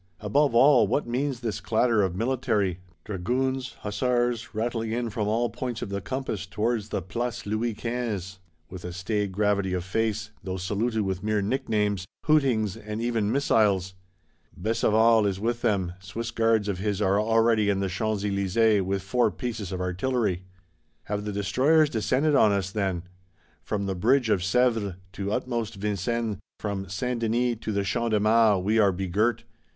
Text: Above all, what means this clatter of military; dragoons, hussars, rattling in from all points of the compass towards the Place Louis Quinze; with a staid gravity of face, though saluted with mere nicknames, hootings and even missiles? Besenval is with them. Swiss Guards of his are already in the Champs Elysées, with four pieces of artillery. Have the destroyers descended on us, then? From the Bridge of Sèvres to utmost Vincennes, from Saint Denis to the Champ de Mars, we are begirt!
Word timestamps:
Above 0.19 0.55
all, 0.55 0.87
what 0.87 1.05
means 1.05 1.41
this 1.41 1.59
clatter 1.61 2.01
of 2.01 2.15
military; 2.15 2.79
dragoons, 3.03 3.73
hussars, 3.81 4.55
rattling 4.55 4.91
in 4.91 5.11
from 5.11 5.27
all 5.27 5.47
points 5.51 5.83
of 5.83 5.89
the 5.89 6.01
compass 6.01 6.47
towards 6.47 6.89
the 6.89 7.03
Place 7.03 7.45
Louis 7.45 7.75
Quinze; 7.75 8.39
with 8.67 8.83
a 8.83 8.93
staid 8.93 9.31
gravity 9.31 9.73
of 9.73 9.83
face, 9.83 10.31
though 10.43 10.57
saluted 10.57 11.01
with 11.03 11.21
mere 11.21 11.39
nicknames, 11.43 12.07
hootings 12.25 12.75
and 12.75 12.99
even 12.99 13.31
missiles? 13.31 13.93
Besenval 14.59 15.27
is 15.27 15.39
with 15.39 15.61
them. 15.61 15.93
Swiss 15.99 16.31
Guards 16.31 16.67
of 16.67 16.79
his 16.79 16.99
are 16.99 17.21
already 17.21 17.69
in 17.69 17.79
the 17.79 17.87
Champs 17.87 18.23
Elysées, 18.23 18.81
with 18.83 19.03
four 19.03 19.29
pieces 19.29 19.71
of 19.71 19.79
artillery. 19.79 20.41
Have 21.03 21.25
the 21.25 21.31
destroyers 21.31 21.91
descended 21.91 22.33
on 22.33 22.51
us, 22.51 22.71
then? 22.71 23.03
From 23.61 23.85
the 23.85 23.93
Bridge 23.93 24.31
of 24.31 24.39
Sèvres 24.39 24.95
to 25.13 25.31
utmost 25.31 25.75
Vincennes, 25.75 26.39
from 26.59 26.89
Saint 26.89 27.19
Denis 27.19 27.57
to 27.61 27.71
the 27.71 27.83
Champ 27.83 28.09
de 28.09 28.19
Mars, 28.19 28.63
we 28.63 28.79
are 28.79 28.91
begirt! 28.91 29.43